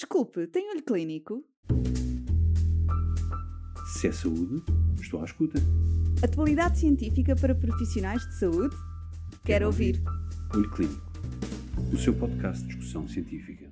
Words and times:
Desculpe, 0.00 0.46
tem 0.46 0.70
olho 0.70 0.82
clínico? 0.82 1.44
Se 3.92 4.08
é 4.08 4.12
saúde, 4.12 4.64
estou 4.98 5.20
à 5.20 5.26
escuta. 5.26 5.60
Atualidade 6.24 6.78
científica 6.78 7.36
para 7.36 7.54
profissionais 7.54 8.26
de 8.26 8.38
saúde? 8.38 8.74
Quero, 8.74 9.42
Quero 9.44 9.66
ouvir. 9.66 10.02
Olho 10.54 10.70
Clínico, 10.70 11.12
o 11.92 11.98
seu 11.98 12.14
podcast 12.14 12.62
de 12.62 12.68
discussão 12.68 13.06
científica. 13.06 13.69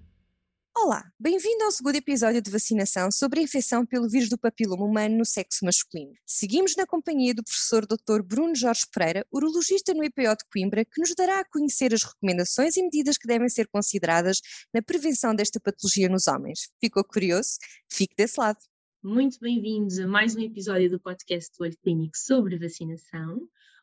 Olá, 0.80 1.04
bem-vindo 1.18 1.64
ao 1.64 1.72
segundo 1.72 1.96
episódio 1.96 2.40
de 2.40 2.52
vacinação 2.52 3.10
sobre 3.10 3.40
a 3.40 3.42
infecção 3.42 3.84
pelo 3.84 4.08
vírus 4.08 4.28
do 4.28 4.38
papiloma 4.38 4.84
humano 4.84 5.18
no 5.18 5.24
sexo 5.24 5.64
masculino. 5.64 6.12
Seguimos 6.24 6.76
na 6.76 6.86
companhia 6.86 7.34
do 7.34 7.42
professor 7.42 7.84
Dr. 7.84 8.22
Bruno 8.22 8.54
Jorge 8.54 8.86
Pereira, 8.94 9.26
urologista 9.32 9.92
no 9.92 10.04
IPO 10.04 10.36
de 10.36 10.44
Coimbra, 10.52 10.84
que 10.84 11.00
nos 11.00 11.16
dará 11.16 11.40
a 11.40 11.44
conhecer 11.44 11.92
as 11.92 12.04
recomendações 12.04 12.76
e 12.76 12.82
medidas 12.82 13.18
que 13.18 13.26
devem 13.26 13.48
ser 13.48 13.66
consideradas 13.66 14.40
na 14.72 14.80
prevenção 14.80 15.34
desta 15.34 15.58
patologia 15.58 16.08
nos 16.08 16.28
homens. 16.28 16.70
Ficou 16.80 17.02
curioso? 17.02 17.58
Fique 17.90 18.14
desse 18.16 18.38
lado. 18.38 18.60
Muito 19.02 19.36
bem-vindos 19.40 19.98
a 19.98 20.06
mais 20.06 20.36
um 20.36 20.40
episódio 20.40 20.88
do 20.88 21.00
podcast 21.00 21.50
do 21.58 21.64
Olho 21.64 21.76
Clínico 21.82 22.16
sobre 22.16 22.56
vacinação. 22.56 23.40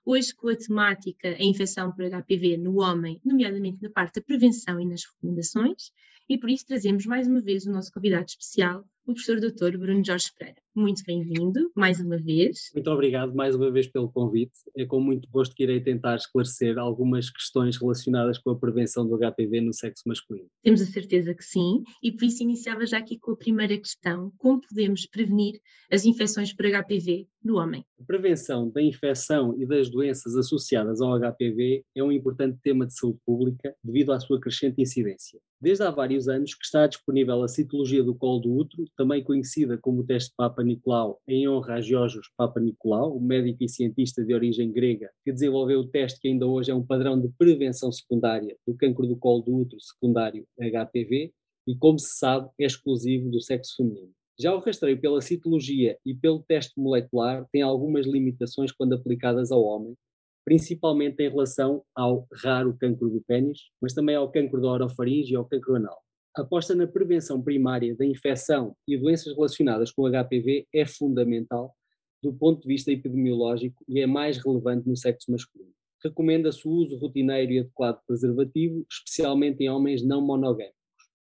Hoje 0.08 0.36
com 0.36 0.50
a 0.50 0.56
temática 0.56 1.30
a 1.30 1.44
infecção 1.44 1.92
por 1.92 2.06
HPV 2.06 2.58
no 2.58 2.80
homem, 2.80 3.20
nomeadamente 3.26 3.82
na 3.82 3.90
parte 3.90 4.20
da 4.20 4.22
prevenção 4.22 4.80
e 4.80 4.86
nas 4.86 5.04
recomendações, 5.04 5.92
e 6.30 6.38
por 6.38 6.48
isso 6.48 6.68
trazemos 6.68 7.08
mais 7.08 7.28
uma 7.28 7.42
vez 7.42 7.66
o 7.66 7.72
nosso 7.72 7.92
convidado 7.92 8.28
especial, 8.28 8.88
o 9.04 9.16
professor 9.16 9.40
Dr. 9.40 9.80
Bruno 9.80 10.06
Jorge 10.06 10.32
Pereira. 10.38 10.65
Muito 10.76 11.04
bem-vindo, 11.08 11.72
mais 11.74 12.02
uma 12.02 12.18
vez. 12.18 12.70
Muito 12.74 12.92
obrigado 12.92 13.34
mais 13.34 13.56
uma 13.56 13.72
vez 13.72 13.88
pelo 13.88 14.12
convite. 14.12 14.52
É 14.76 14.86
com 14.86 15.00
muito 15.00 15.26
gosto 15.30 15.56
que 15.56 15.64
irei 15.64 15.80
tentar 15.80 16.18
esclarecer 16.18 16.78
algumas 16.78 17.30
questões 17.30 17.78
relacionadas 17.78 18.38
com 18.38 18.50
a 18.50 18.60
prevenção 18.60 19.08
do 19.08 19.18
HPV 19.18 19.62
no 19.62 19.72
sexo 19.72 20.04
masculino. 20.06 20.50
Temos 20.62 20.82
a 20.82 20.86
certeza 20.86 21.34
que 21.34 21.46
sim, 21.46 21.82
e 22.04 22.12
por 22.12 22.26
isso 22.26 22.44
iniciava 22.44 22.86
já 22.86 22.98
aqui 22.98 23.18
com 23.18 23.32
a 23.32 23.38
primeira 23.38 23.78
questão: 23.78 24.34
como 24.38 24.60
podemos 24.60 25.06
prevenir 25.06 25.62
as 25.90 26.04
infecções 26.04 26.54
por 26.54 26.66
HPV 26.66 27.26
no 27.42 27.56
homem? 27.56 27.86
A 27.98 28.04
prevenção 28.04 28.70
da 28.70 28.82
infecção 28.82 29.56
e 29.58 29.66
das 29.66 29.90
doenças 29.90 30.36
associadas 30.36 31.00
ao 31.00 31.18
HPV 31.18 31.86
é 31.96 32.04
um 32.04 32.12
importante 32.12 32.60
tema 32.62 32.86
de 32.86 32.98
saúde 32.98 33.20
pública 33.26 33.74
devido 33.82 34.12
à 34.12 34.20
sua 34.20 34.42
crescente 34.42 34.82
incidência. 34.82 35.40
Desde 35.62 35.84
há 35.84 35.90
vários 35.90 36.28
anos 36.28 36.54
que 36.54 36.66
está 36.66 36.86
disponível 36.86 37.42
a 37.42 37.48
citologia 37.48 38.04
do 38.04 38.14
colo 38.14 38.40
do 38.40 38.54
útero, 38.54 38.84
também 38.98 39.24
conhecida 39.24 39.78
como 39.78 40.02
o 40.02 40.06
teste 40.06 40.34
Papa 40.36 40.62
Nicolau, 40.66 41.22
em 41.28 41.48
honra 41.48 41.76
a 41.76 41.82
Georgios 41.82 42.28
Papa 42.36 42.60
Nicolau, 42.60 43.20
médico 43.20 43.64
e 43.64 43.70
cientista 43.70 44.24
de 44.24 44.34
origem 44.34 44.72
grega, 44.72 45.10
que 45.24 45.32
desenvolveu 45.32 45.80
o 45.80 45.88
teste 45.88 46.20
que 46.20 46.28
ainda 46.28 46.46
hoje 46.46 46.72
é 46.72 46.76
um 46.76 46.86
padrão 46.86 47.20
de 47.20 47.30
prevenção 47.38 47.92
secundária 47.92 48.58
do 48.68 48.76
cancro 48.76 49.08
do 49.08 49.16
colo 49.16 49.42
do 49.42 49.56
útero 49.56 49.80
secundário 49.80 50.46
HPV 50.60 51.32
e, 51.68 51.76
como 51.78 51.98
se 52.00 52.18
sabe, 52.18 52.50
é 52.60 52.66
exclusivo 52.66 53.30
do 53.30 53.40
sexo 53.40 53.76
feminino. 53.78 54.12
Já 54.38 54.54
o 54.54 54.60
rastreio 54.60 55.00
pela 55.00 55.22
citologia 55.22 55.98
e 56.06 56.14
pelo 56.14 56.44
teste 56.44 56.78
molecular 56.78 57.48
tem 57.52 57.62
algumas 57.62 58.06
limitações 58.06 58.72
quando 58.72 58.94
aplicadas 58.94 59.52
ao 59.52 59.64
homem, 59.64 59.96
principalmente 60.44 61.24
em 61.24 61.30
relação 61.30 61.84
ao 61.96 62.28
raro 62.44 62.76
cancro 62.78 63.10
do 63.10 63.22
pênis, 63.22 63.60
mas 63.82 63.94
também 63.94 64.16
ao 64.16 64.30
cancro 64.30 64.62
da 64.62 64.68
orofaringe 64.68 65.34
e 65.34 65.36
ao 65.36 65.46
cancro 65.46 65.76
anal. 65.76 66.05
Aposta 66.38 66.76
na 66.76 66.86
prevenção 66.86 67.42
primária 67.42 67.96
da 67.96 68.06
infecção 68.06 68.76
e 68.86 68.98
doenças 68.98 69.34
relacionadas 69.34 69.90
com 69.90 70.04
HPV 70.04 70.68
é 70.74 70.86
fundamental 70.86 71.74
do 72.22 72.34
ponto 72.34 72.62
de 72.62 72.68
vista 72.68 72.92
epidemiológico 72.92 73.86
e 73.88 74.02
é 74.02 74.06
mais 74.06 74.38
relevante 74.38 74.86
no 74.86 74.98
sexo 74.98 75.32
masculino. 75.32 75.72
Recomenda-se 76.04 76.68
o 76.68 76.72
uso 76.72 76.98
rotineiro 76.98 77.54
e 77.54 77.60
adequado 77.60 78.00
de 78.00 78.06
preservativo, 78.06 78.86
especialmente 78.92 79.64
em 79.64 79.70
homens 79.70 80.04
não 80.04 80.20
monogâmicos. 80.20 80.76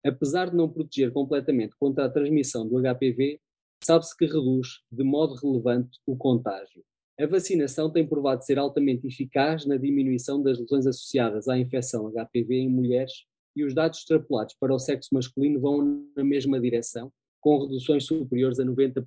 Apesar 0.05 0.51
de 0.51 0.57
não 0.57 0.69
proteger 0.69 1.13
completamente 1.13 1.77
contra 1.79 2.07
a 2.07 2.11
transmissão 2.11 2.67
do 2.67 2.77
HPV, 2.77 3.39
sabe-se 3.85 4.17
que 4.17 4.27
reduz 4.27 4.81
de 4.91 5.05
modo 5.05 5.35
relevante 5.35 6.01
o 6.05 6.17
contágio. 6.17 6.83
A 7.19 7.27
vacinação 7.27 7.93
tem 7.93 8.05
provado 8.05 8.45
ser 8.45 8.59
altamente 8.59 9.07
eficaz 9.07 9.65
na 9.67 9.77
diminuição 9.77 10.43
das 10.43 10.59
lesões 10.59 10.85
associadas 10.85 11.47
à 11.47 11.57
infecção 11.57 12.11
HPV 12.11 12.57
em 12.57 12.69
mulheres 12.69 13.25
e 13.57 13.65
os 13.65 13.75
dados 13.75 14.01
extrapolados 14.01 14.55
para 14.61 14.75
o 14.75 14.79
sexo 14.79 15.09
masculino 15.13 15.59
vão 15.59 16.07
na 16.15 16.23
mesma 16.23 16.61
direção, 16.61 17.11
com 17.41 17.59
reduções 17.63 18.05
superiores 18.05 18.61
a 18.61 18.65
90%. 18.65 19.05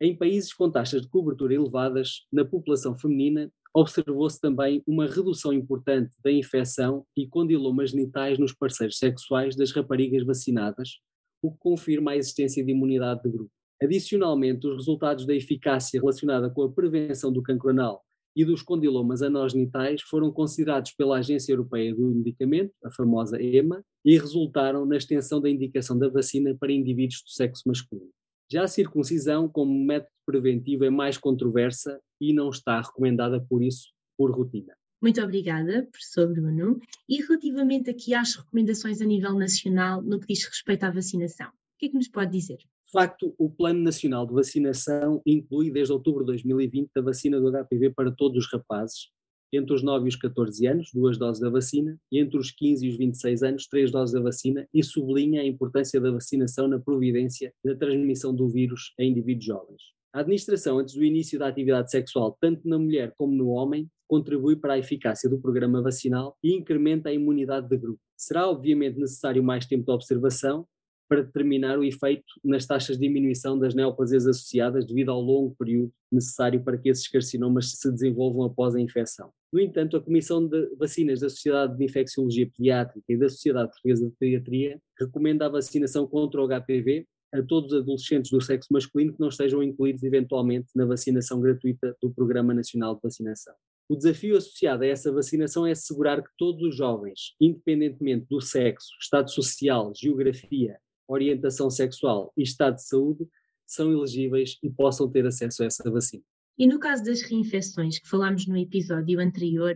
Em 0.00 0.14
países 0.14 0.52
com 0.52 0.70
taxas 0.70 1.02
de 1.02 1.08
cobertura 1.08 1.54
elevadas, 1.54 2.26
na 2.30 2.44
população 2.44 2.96
feminina, 2.96 3.50
observou-se 3.74 4.40
também 4.40 4.82
uma 4.86 5.06
redução 5.06 5.52
importante 5.52 6.14
da 6.22 6.30
infecção 6.30 7.04
e 7.16 7.26
condilomas 7.26 7.90
genitais 7.90 8.38
nos 8.38 8.52
parceiros 8.52 8.98
sexuais 8.98 9.56
das 9.56 9.72
raparigas 9.72 10.24
vacinadas, 10.24 10.98
o 11.42 11.50
que 11.50 11.58
confirma 11.58 12.12
a 12.12 12.16
existência 12.16 12.64
de 12.64 12.70
imunidade 12.70 13.22
de 13.22 13.30
grupo. 13.30 13.50
Adicionalmente, 13.82 14.66
os 14.66 14.76
resultados 14.76 15.26
da 15.26 15.34
eficácia 15.34 16.00
relacionada 16.00 16.48
com 16.48 16.62
a 16.62 16.70
prevenção 16.70 17.32
do 17.32 17.42
cancro 17.42 17.70
anal 17.70 18.02
e 18.36 18.44
dos 18.44 18.60
condilomas 18.60 19.22
anogenitais 19.22 20.02
foram 20.02 20.30
considerados 20.30 20.92
pela 20.92 21.18
Agência 21.18 21.52
Europeia 21.52 21.94
do 21.94 22.06
Medicamento, 22.06 22.70
a 22.84 22.90
famosa 22.90 23.42
EMA, 23.42 23.82
e 24.04 24.18
resultaram 24.18 24.84
na 24.84 24.96
extensão 24.96 25.40
da 25.40 25.48
indicação 25.48 25.98
da 25.98 26.08
vacina 26.08 26.54
para 26.54 26.70
indivíduos 26.70 27.22
do 27.22 27.30
sexo 27.30 27.62
masculino. 27.66 28.10
Já 28.52 28.64
a 28.64 28.68
circuncisão, 28.68 29.48
como 29.48 29.84
método 29.84 30.12
preventivo, 30.26 30.84
é 30.84 30.90
mais 30.90 31.16
controversa 31.16 31.98
e 32.20 32.32
não 32.32 32.50
está 32.50 32.80
recomendada 32.80 33.40
por 33.40 33.62
isso, 33.62 33.88
por 34.16 34.30
rotina. 34.30 34.74
Muito 35.02 35.20
obrigada, 35.22 35.86
professor 35.90 36.32
Bruno. 36.32 36.78
E 37.08 37.22
relativamente 37.22 37.90
aqui 37.90 38.14
às 38.14 38.34
recomendações 38.34 39.00
a 39.00 39.04
nível 39.04 39.34
nacional 39.34 40.02
no 40.02 40.20
que 40.20 40.26
diz 40.26 40.44
respeito 40.44 40.84
à 40.84 40.90
vacinação, 40.90 41.48
o 41.48 41.78
que 41.78 41.86
é 41.86 41.88
que 41.88 41.96
nos 41.96 42.08
pode 42.08 42.32
dizer? 42.32 42.58
Facto, 42.98 43.34
o 43.36 43.50
Plano 43.50 43.80
Nacional 43.80 44.26
de 44.26 44.32
Vacinação 44.32 45.20
inclui 45.26 45.70
desde 45.70 45.92
outubro 45.92 46.24
de 46.24 46.28
2020 46.28 46.92
a 46.96 47.02
vacina 47.02 47.38
do 47.38 47.52
HPV 47.52 47.90
para 47.90 48.10
todos 48.10 48.46
os 48.46 48.50
rapazes, 48.50 49.10
entre 49.52 49.74
os 49.74 49.82
9 49.82 50.06
e 50.06 50.08
os 50.08 50.16
14 50.16 50.66
anos, 50.66 50.90
duas 50.94 51.18
doses 51.18 51.42
da 51.42 51.50
vacina, 51.50 52.00
e 52.10 52.18
entre 52.18 52.38
os 52.38 52.50
15 52.50 52.86
e 52.86 52.88
os 52.88 52.96
26 52.96 53.42
anos, 53.42 53.66
três 53.66 53.90
doses 53.90 54.14
da 54.14 54.20
vacina, 54.22 54.66
e 54.72 54.82
sublinha 54.82 55.42
a 55.42 55.46
importância 55.46 56.00
da 56.00 56.10
vacinação 56.10 56.68
na 56.68 56.78
providência 56.78 57.52
da 57.62 57.76
transmissão 57.76 58.34
do 58.34 58.48
vírus 58.48 58.94
a 58.98 59.04
indivíduos 59.04 59.44
jovens. 59.44 59.82
A 60.14 60.20
administração 60.20 60.78
antes 60.78 60.94
do 60.94 61.04
início 61.04 61.38
da 61.38 61.48
atividade 61.48 61.90
sexual, 61.90 62.34
tanto 62.40 62.66
na 62.66 62.78
mulher 62.78 63.12
como 63.14 63.34
no 63.34 63.48
homem, 63.48 63.90
contribui 64.08 64.56
para 64.56 64.72
a 64.72 64.78
eficácia 64.78 65.28
do 65.28 65.38
programa 65.38 65.82
vacinal 65.82 66.34
e 66.42 66.54
incrementa 66.54 67.10
a 67.10 67.12
imunidade 67.12 67.68
de 67.68 67.76
grupo. 67.76 68.00
Será 68.16 68.48
obviamente 68.48 68.98
necessário 68.98 69.44
mais 69.44 69.66
tempo 69.66 69.84
de 69.84 69.92
observação, 69.92 70.66
para 71.08 71.22
determinar 71.22 71.78
o 71.78 71.84
efeito 71.84 72.24
nas 72.44 72.66
taxas 72.66 72.98
de 72.98 73.06
diminuição 73.06 73.58
das 73.58 73.74
neoplasias 73.74 74.26
associadas 74.26 74.86
devido 74.86 75.10
ao 75.10 75.20
longo 75.20 75.54
período 75.58 75.92
necessário 76.10 76.62
para 76.62 76.78
que 76.78 76.88
esses 76.88 77.08
carcinomas 77.08 77.72
se 77.72 77.90
desenvolvam 77.90 78.44
após 78.44 78.74
a 78.74 78.80
infecção. 78.80 79.30
No 79.52 79.60
entanto, 79.60 79.96
a 79.96 80.00
Comissão 80.02 80.46
de 80.46 80.74
Vacinas 80.76 81.20
da 81.20 81.28
Sociedade 81.28 81.76
de 81.76 81.84
Infecciologia 81.84 82.50
Pediátrica 82.56 83.04
e 83.08 83.16
da 83.16 83.28
Sociedade 83.28 83.70
Portuguesa 83.70 84.06
de 84.06 84.16
Pediatria 84.18 84.80
recomenda 84.98 85.46
a 85.46 85.50
vacinação 85.50 86.06
contra 86.06 86.42
o 86.42 86.48
HPV 86.48 87.06
a 87.32 87.42
todos 87.42 87.72
os 87.72 87.82
adolescentes 87.82 88.30
do 88.30 88.40
sexo 88.40 88.72
masculino 88.72 89.12
que 89.12 89.20
não 89.20 89.28
estejam 89.28 89.62
incluídos 89.62 90.02
eventualmente 90.02 90.68
na 90.74 90.84
vacinação 90.84 91.40
gratuita 91.40 91.96
do 92.00 92.10
Programa 92.10 92.54
Nacional 92.54 92.94
de 92.94 93.02
Vacinação. 93.02 93.54
O 93.88 93.94
desafio 93.94 94.36
associado 94.36 94.82
a 94.82 94.86
essa 94.86 95.12
vacinação 95.12 95.64
é 95.64 95.70
assegurar 95.70 96.20
que 96.20 96.30
todos 96.36 96.60
os 96.62 96.76
jovens, 96.76 97.34
independentemente 97.40 98.26
do 98.28 98.40
sexo, 98.40 98.88
estado 99.00 99.30
social, 99.30 99.92
geografia, 99.94 100.76
orientação 101.08 101.70
sexual 101.70 102.32
e 102.36 102.42
estado 102.42 102.76
de 102.76 102.86
saúde 102.86 103.28
são 103.66 103.92
elegíveis 103.92 104.58
e 104.62 104.70
possam 104.70 105.10
ter 105.10 105.26
acesso 105.26 105.62
a 105.62 105.66
essa 105.66 105.90
vacina. 105.90 106.22
E 106.58 106.66
no 106.66 106.78
caso 106.78 107.04
das 107.04 107.20
reinfecções 107.20 107.98
que 107.98 108.08
falámos 108.08 108.46
no 108.46 108.56
episódio 108.56 109.20
anterior, 109.20 109.74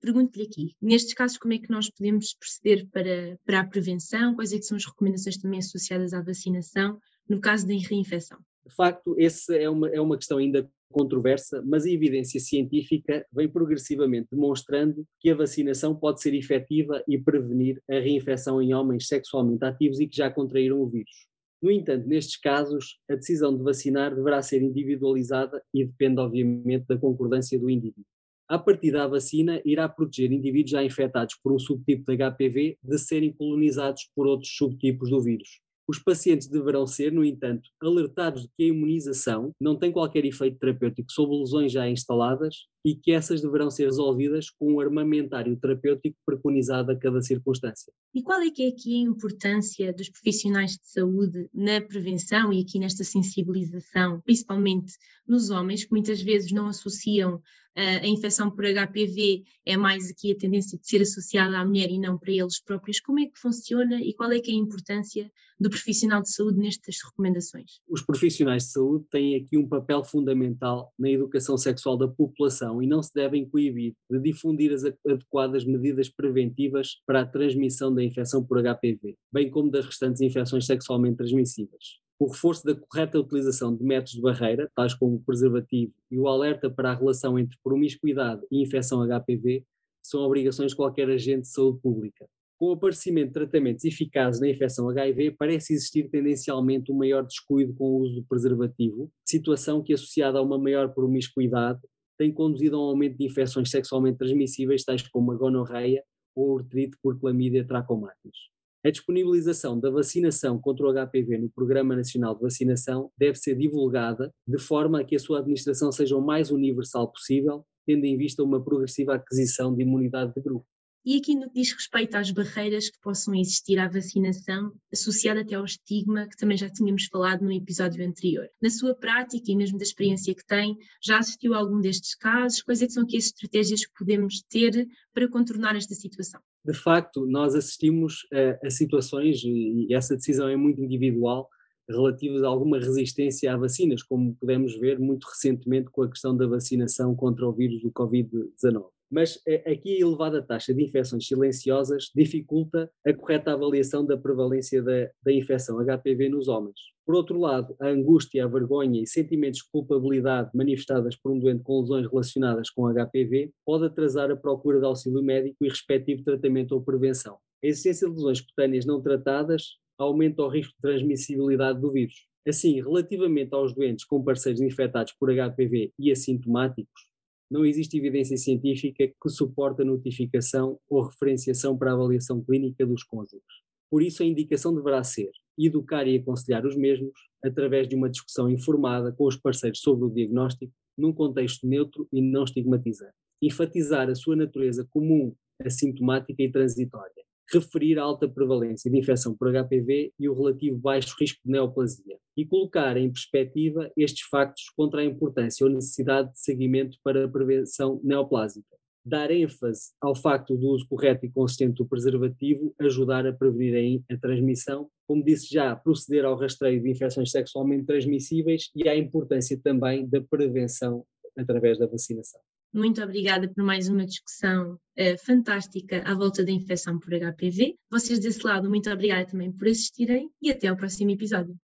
pergunto-lhe 0.00 0.46
aqui, 0.46 0.76
nestes 0.80 1.12
casos 1.12 1.36
como 1.36 1.52
é 1.52 1.58
que 1.58 1.70
nós 1.70 1.90
podemos 1.90 2.34
proceder 2.34 2.88
para, 2.88 3.38
para 3.44 3.60
a 3.60 3.66
prevenção, 3.66 4.34
quais 4.34 4.52
é 4.52 4.62
são 4.62 4.76
as 4.76 4.86
recomendações 4.86 5.36
também 5.36 5.58
associadas 5.58 6.14
à 6.14 6.22
vacinação 6.22 6.98
no 7.28 7.38
caso 7.38 7.66
da 7.66 7.74
reinfecção? 7.74 8.38
De 8.66 8.74
facto, 8.74 9.14
essa 9.18 9.54
é 9.54 9.68
uma, 9.68 9.88
é 9.88 10.00
uma 10.00 10.16
questão 10.16 10.38
ainda 10.38 10.68
controversa, 10.92 11.62
mas 11.64 11.84
a 11.84 11.90
evidência 11.90 12.38
científica 12.38 13.26
vem 13.32 13.48
progressivamente 13.48 14.28
demonstrando 14.30 15.04
que 15.18 15.30
a 15.30 15.34
vacinação 15.34 15.96
pode 15.96 16.20
ser 16.20 16.34
efetiva 16.34 17.02
e 17.08 17.18
prevenir 17.18 17.82
a 17.90 17.94
reinfecção 17.94 18.62
em 18.62 18.74
homens 18.74 19.08
sexualmente 19.08 19.64
ativos 19.64 19.98
e 19.98 20.06
que 20.06 20.16
já 20.16 20.30
contraíram 20.30 20.80
o 20.80 20.86
vírus. 20.86 21.26
No 21.60 21.70
entanto, 21.70 22.06
nestes 22.08 22.36
casos, 22.36 22.98
a 23.08 23.14
decisão 23.14 23.56
de 23.56 23.62
vacinar 23.62 24.14
deverá 24.14 24.42
ser 24.42 24.62
individualizada 24.62 25.62
e 25.72 25.84
depende, 25.84 26.20
obviamente, 26.20 26.86
da 26.86 26.98
concordância 26.98 27.58
do 27.58 27.70
indivíduo. 27.70 28.04
A 28.48 28.58
partir 28.58 28.90
da 28.90 29.06
vacina, 29.06 29.62
irá 29.64 29.88
proteger 29.88 30.32
indivíduos 30.32 30.72
já 30.72 30.84
infectados 30.84 31.36
por 31.42 31.52
um 31.52 31.58
subtipo 31.58 32.04
de 32.04 32.18
HPV 32.18 32.76
de 32.82 32.98
serem 32.98 33.32
colonizados 33.32 34.10
por 34.14 34.26
outros 34.26 34.54
subtipos 34.56 35.08
do 35.08 35.22
vírus. 35.22 35.60
Os 35.92 35.98
pacientes 35.98 36.48
deverão 36.48 36.86
ser, 36.86 37.12
no 37.12 37.22
entanto, 37.22 37.68
alertados 37.78 38.44
de 38.44 38.48
que 38.56 38.64
a 38.64 38.68
imunização 38.68 39.52
não 39.60 39.78
tem 39.78 39.92
qualquer 39.92 40.24
efeito 40.24 40.58
terapêutico 40.58 41.12
sobre 41.12 41.36
lesões 41.36 41.70
já 41.70 41.86
instaladas 41.86 42.66
e 42.84 42.94
que 42.94 43.12
essas 43.12 43.40
deverão 43.40 43.70
ser 43.70 43.84
resolvidas 43.84 44.50
com 44.50 44.74
um 44.74 44.80
armamentário 44.80 45.56
terapêutico 45.56 46.16
preconizado 46.24 46.90
a 46.90 46.96
cada 46.96 47.20
circunstância. 47.22 47.92
E 48.14 48.22
qual 48.22 48.40
é 48.40 48.50
que 48.50 48.64
é 48.64 48.68
aqui 48.68 48.96
a 48.96 49.08
importância 49.08 49.92
dos 49.92 50.08
profissionais 50.08 50.72
de 50.72 50.90
saúde 50.90 51.48
na 51.54 51.80
prevenção 51.80 52.52
e 52.52 52.60
aqui 52.62 52.78
nesta 52.78 53.04
sensibilização, 53.04 54.20
principalmente 54.20 54.92
nos 55.26 55.50
homens, 55.50 55.84
que 55.84 55.92
muitas 55.92 56.20
vezes 56.20 56.50
não 56.52 56.66
associam 56.66 57.40
a 57.74 58.06
infecção 58.06 58.50
por 58.50 58.64
HPV 58.64 59.44
é 59.64 59.76
mais 59.76 60.10
aqui 60.10 60.32
a 60.32 60.36
tendência 60.36 60.78
de 60.78 60.86
ser 60.86 61.00
associada 61.00 61.58
à 61.58 61.64
mulher 61.64 61.90
e 61.90 61.98
não 61.98 62.18
para 62.18 62.30
eles 62.30 62.60
próprios. 62.60 63.00
Como 63.00 63.18
é 63.18 63.26
que 63.26 63.38
funciona 63.38 64.00
e 64.00 64.12
qual 64.14 64.30
é 64.30 64.40
que 64.40 64.50
é 64.50 64.54
a 64.54 64.58
importância 64.58 65.30
do 65.58 65.70
profissional 65.70 66.20
de 66.20 66.30
saúde 66.30 66.58
nestas 66.58 66.96
recomendações? 67.02 67.80
Os 67.88 68.02
profissionais 68.02 68.64
de 68.64 68.72
saúde 68.72 69.06
têm 69.10 69.36
aqui 69.36 69.56
um 69.56 69.66
papel 69.66 70.04
fundamental 70.04 70.92
na 70.98 71.10
educação 71.10 71.56
sexual 71.56 71.96
da 71.96 72.08
população 72.08 72.71
e 72.80 72.86
não 72.86 73.02
se 73.02 73.12
devem 73.12 73.44
coibir 73.44 73.94
de 74.08 74.20
difundir 74.20 74.72
as 74.72 74.84
adequadas 74.84 75.64
medidas 75.64 76.08
preventivas 76.08 77.02
para 77.04 77.22
a 77.22 77.26
transmissão 77.26 77.92
da 77.92 78.04
infecção 78.04 78.44
por 78.44 78.62
HPV, 78.62 79.16
bem 79.32 79.50
como 79.50 79.70
das 79.70 79.84
restantes 79.84 80.20
infecções 80.20 80.64
sexualmente 80.64 81.16
transmissíveis 81.16 82.02
o 82.22 82.28
reforço 82.28 82.64
da 82.64 82.74
correta 82.76 83.18
utilização 83.18 83.74
de 83.74 83.82
métodos 83.82 84.12
de 84.12 84.20
barreira, 84.20 84.70
tais 84.76 84.94
como 84.94 85.16
o 85.16 85.20
preservativo, 85.24 85.92
e 86.08 86.16
o 86.16 86.28
alerta 86.28 86.70
para 86.70 86.92
a 86.92 86.94
relação 86.94 87.36
entre 87.36 87.58
promiscuidade 87.64 88.42
e 88.48 88.62
infecção 88.62 89.04
HPV 89.04 89.64
são 90.00 90.20
obrigações 90.20 90.70
de 90.70 90.76
qualquer 90.76 91.10
agente 91.10 91.42
de 91.42 91.48
saúde 91.48 91.80
pública. 91.80 92.28
Com 92.56 92.66
o 92.66 92.72
aparecimento 92.74 93.28
de 93.28 93.32
tratamentos 93.32 93.84
eficazes 93.84 94.40
na 94.40 94.48
infecção 94.48 94.88
HIV, 94.88 95.32
parece 95.32 95.72
existir 95.72 96.08
tendencialmente 96.10 96.92
um 96.92 96.96
maior 96.96 97.26
descuido 97.26 97.74
com 97.74 97.86
o 97.86 98.00
uso 98.02 98.20
do 98.20 98.26
preservativo, 98.28 99.10
situação 99.26 99.82
que, 99.82 99.92
associada 99.92 100.38
a 100.38 100.42
uma 100.42 100.58
maior 100.58 100.94
promiscuidade, 100.94 101.80
tem 102.22 102.32
conduzido 102.32 102.76
a 102.76 102.78
um 102.78 102.90
aumento 102.90 103.18
de 103.18 103.26
infecções 103.26 103.68
sexualmente 103.68 104.18
transmissíveis, 104.18 104.84
tais 104.84 105.02
como 105.08 105.32
a 105.32 105.34
gonorreia 105.34 106.04
ou 106.36 106.50
a 106.50 106.54
urtrite 106.54 106.96
por 107.02 107.18
clamídia 107.18 107.66
trachomatis. 107.66 108.52
A 108.86 108.90
disponibilização 108.90 109.78
da 109.78 109.90
vacinação 109.90 110.56
contra 110.56 110.86
o 110.86 110.92
HPV 110.92 111.38
no 111.38 111.50
Programa 111.50 111.96
Nacional 111.96 112.36
de 112.36 112.42
Vacinação 112.42 113.10
deve 113.18 113.36
ser 113.38 113.56
divulgada 113.56 114.32
de 114.46 114.56
forma 114.56 115.00
a 115.00 115.04
que 115.04 115.16
a 115.16 115.18
sua 115.18 115.40
administração 115.40 115.90
seja 115.90 116.16
o 116.16 116.24
mais 116.24 116.52
universal 116.52 117.10
possível, 117.10 117.64
tendo 117.84 118.04
em 118.04 118.16
vista 118.16 118.40
uma 118.42 118.62
progressiva 118.62 119.14
aquisição 119.14 119.74
de 119.74 119.82
imunidade 119.82 120.32
de 120.32 120.40
grupo. 120.40 120.66
E 121.04 121.16
aqui 121.16 121.34
no 121.34 121.48
que 121.48 121.54
diz 121.60 121.72
respeito 121.72 122.14
às 122.16 122.30
barreiras 122.30 122.88
que 122.88 123.00
possam 123.00 123.34
existir 123.34 123.76
à 123.76 123.88
vacinação, 123.88 124.72
associada 124.92 125.40
até 125.40 125.56
ao 125.56 125.64
estigma, 125.64 126.28
que 126.28 126.36
também 126.36 126.56
já 126.56 126.70
tínhamos 126.70 127.06
falado 127.06 127.42
no 127.42 127.50
episódio 127.50 128.06
anterior. 128.06 128.48
Na 128.62 128.70
sua 128.70 128.94
prática 128.94 129.50
e 129.50 129.56
mesmo 129.56 129.78
da 129.78 129.82
experiência 129.82 130.32
que 130.32 130.46
tem, 130.46 130.76
já 131.04 131.18
assistiu 131.18 131.54
a 131.54 131.58
algum 131.58 131.80
destes 131.80 132.14
casos? 132.14 132.62
Quais 132.62 132.82
é 132.82 132.88
são 132.88 133.02
aqui 133.02 133.16
as 133.16 133.24
estratégias 133.24 133.84
que 133.84 133.92
podemos 133.98 134.42
ter 134.48 134.86
para 135.12 135.28
contornar 135.28 135.74
esta 135.74 135.92
situação? 135.92 136.40
De 136.64 136.72
facto, 136.72 137.26
nós 137.26 137.56
assistimos 137.56 138.20
a, 138.32 138.68
a 138.68 138.70
situações, 138.70 139.42
e 139.42 139.92
essa 139.92 140.14
decisão 140.14 140.48
é 140.48 140.56
muito 140.56 140.80
individual, 140.80 141.48
relativas 141.88 142.44
a 142.44 142.46
alguma 142.46 142.78
resistência 142.78 143.52
a 143.52 143.56
vacinas, 143.56 144.04
como 144.04 144.36
pudemos 144.36 144.78
ver 144.78 145.00
muito 145.00 145.24
recentemente 145.24 145.90
com 145.90 146.04
a 146.04 146.08
questão 146.08 146.36
da 146.36 146.46
vacinação 146.46 147.12
contra 147.16 147.44
o 147.44 147.52
vírus 147.52 147.82
do 147.82 147.90
Covid-19 147.90 148.84
mas 149.12 149.38
eh, 149.46 149.70
aqui 149.70 149.96
a 149.96 150.00
elevada 150.00 150.42
taxa 150.42 150.72
de 150.72 150.82
infecções 150.82 151.26
silenciosas 151.26 152.10
dificulta 152.14 152.90
a 153.06 153.12
correta 153.12 153.52
avaliação 153.52 154.06
da 154.06 154.16
prevalência 154.16 154.82
da, 154.82 155.10
da 155.22 155.32
infecção 155.32 155.76
HPV 155.78 156.30
nos 156.30 156.48
homens. 156.48 156.80
Por 157.04 157.14
outro 157.14 157.38
lado, 157.38 157.76
a 157.78 157.88
angústia, 157.88 158.44
a 158.44 158.48
vergonha 158.48 159.02
e 159.02 159.06
sentimentos 159.06 159.58
de 159.58 159.70
culpabilidade 159.70 160.50
manifestadas 160.54 161.14
por 161.14 161.30
um 161.30 161.38
doente 161.38 161.62
com 161.62 161.80
lesões 161.80 162.08
relacionadas 162.08 162.70
com 162.70 162.88
HPV 162.88 163.52
pode 163.66 163.84
atrasar 163.84 164.30
a 164.30 164.36
procura 164.36 164.78
de 164.78 164.86
auxílio 164.86 165.22
médico 165.22 165.62
e 165.62 165.68
respectivo 165.68 166.24
tratamento 166.24 166.72
ou 166.72 166.82
prevenção. 166.82 167.36
A 167.62 167.66
existência 167.66 168.08
de 168.08 168.14
lesões 168.14 168.40
cutâneas 168.40 168.86
não 168.86 169.02
tratadas 169.02 169.76
aumenta 169.98 170.42
o 170.42 170.48
risco 170.48 170.72
de 170.74 170.80
transmissibilidade 170.80 171.80
do 171.80 171.92
vírus. 171.92 172.26
Assim, 172.48 172.80
relativamente 172.80 173.54
aos 173.54 173.74
doentes 173.74 174.04
com 174.04 174.22
parceiros 174.22 174.60
infectados 174.60 175.12
por 175.12 175.30
HPV 175.30 175.92
e 175.98 176.10
assintomáticos, 176.10 177.11
não 177.52 177.66
existe 177.66 177.98
evidência 177.98 178.36
científica 178.38 179.06
que 179.06 179.28
suporte 179.28 179.82
a 179.82 179.84
notificação 179.84 180.78
ou 180.88 181.02
referenciação 181.02 181.76
para 181.76 181.90
a 181.90 181.94
avaliação 181.94 182.42
clínica 182.42 182.86
dos 182.86 183.04
cônjuges. 183.04 183.42
Por 183.90 184.02
isso, 184.02 184.22
a 184.22 184.26
indicação 184.26 184.74
deverá 184.74 185.04
ser 185.04 185.30
educar 185.58 186.08
e 186.08 186.16
aconselhar 186.16 186.64
os 186.64 186.74
mesmos 186.74 187.12
através 187.44 187.86
de 187.86 187.94
uma 187.94 188.08
discussão 188.08 188.48
informada 188.48 189.12
com 189.12 189.26
os 189.26 189.36
parceiros 189.36 189.80
sobre 189.80 190.06
o 190.06 190.10
diagnóstico, 190.10 190.72
num 190.96 191.12
contexto 191.12 191.66
neutro 191.66 192.08
e 192.10 192.22
não 192.22 192.44
estigmatizante. 192.44 193.12
Enfatizar 193.42 194.08
a 194.08 194.14
sua 194.14 194.34
natureza 194.34 194.88
comum, 194.90 195.34
assintomática 195.60 196.42
e 196.42 196.50
transitória 196.50 197.22
referir 197.52 197.98
a 197.98 198.02
alta 198.02 198.28
prevalência 198.28 198.90
de 198.90 198.98
infecção 198.98 199.36
por 199.36 199.52
HPV 199.52 200.12
e 200.18 200.28
o 200.28 200.34
relativo 200.34 200.78
baixo 200.78 201.14
risco 201.18 201.40
de 201.44 201.50
neoplasia, 201.50 202.18
e 202.36 202.46
colocar 202.46 202.96
em 202.96 203.10
perspectiva 203.10 203.90
estes 203.96 204.26
factos 204.28 204.70
contra 204.76 205.00
a 205.00 205.04
importância 205.04 205.64
ou 205.64 205.72
necessidade 205.72 206.32
de 206.32 206.40
seguimento 206.40 206.96
para 207.02 207.24
a 207.24 207.28
prevenção 207.28 208.00
neoplásica. 208.02 208.66
Dar 209.04 209.32
ênfase 209.32 209.90
ao 210.00 210.14
facto 210.14 210.56
do 210.56 210.68
uso 210.68 210.86
correto 210.88 211.26
e 211.26 211.30
consistente 211.30 211.74
do 211.74 211.86
preservativo 211.86 212.72
ajudar 212.78 213.26
a 213.26 213.32
prevenir 213.32 214.00
a 214.08 214.16
transmissão, 214.16 214.88
como 215.08 215.24
disse 215.24 215.52
já, 215.52 215.74
proceder 215.74 216.24
ao 216.24 216.38
rastreio 216.38 216.80
de 216.80 216.90
infecções 216.90 217.32
sexualmente 217.32 217.84
transmissíveis 217.84 218.70
e 218.76 218.88
à 218.88 218.96
importância 218.96 219.58
também 219.60 220.08
da 220.08 220.20
prevenção 220.20 221.04
através 221.36 221.78
da 221.78 221.86
vacinação. 221.86 222.40
Muito 222.74 223.02
obrigada 223.02 223.46
por 223.48 223.62
mais 223.62 223.86
uma 223.88 224.06
discussão 224.06 224.72
uh, 224.74 225.18
fantástica 225.26 226.02
à 226.06 226.14
volta 226.14 226.42
da 226.42 226.50
infecção 226.50 226.98
por 226.98 227.12
HPV. 227.12 227.74
Vocês 227.90 228.18
desse 228.18 228.42
lado, 228.46 228.66
muito 228.68 228.90
obrigada 228.90 229.26
também 229.26 229.52
por 229.52 229.68
assistirem 229.68 230.30
e 230.40 230.50
até 230.50 230.68
ao 230.68 230.76
próximo 230.76 231.10
episódio. 231.10 231.54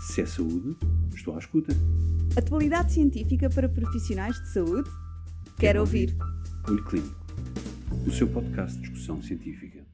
Se 0.00 0.22
é 0.22 0.26
saúde, 0.26 0.74
estou 1.14 1.34
à 1.34 1.38
escuta. 1.38 1.74
Atualidade 2.34 2.92
científica 2.94 3.50
para 3.50 3.68
profissionais 3.68 4.36
de 4.40 4.48
saúde? 4.52 4.88
Quero, 4.88 5.56
Quero 5.58 5.80
ouvir. 5.80 6.16
ouvir. 6.18 6.70
Olho 6.70 6.84
Clínico, 6.86 7.26
o 8.06 8.10
seu 8.10 8.26
podcast 8.26 8.76
de 8.76 8.82
discussão 8.88 9.20
científica. 9.20 9.85